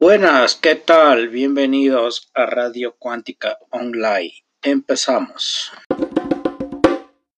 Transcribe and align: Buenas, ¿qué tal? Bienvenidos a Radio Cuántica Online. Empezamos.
Buenas, 0.00 0.54
¿qué 0.54 0.76
tal? 0.76 1.28
Bienvenidos 1.28 2.30
a 2.32 2.46
Radio 2.46 2.96
Cuántica 2.98 3.58
Online. 3.70 4.32
Empezamos. 4.62 5.72